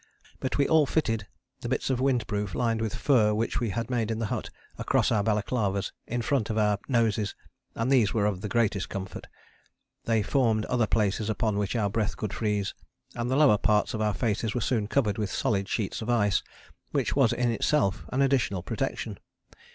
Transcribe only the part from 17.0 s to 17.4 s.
was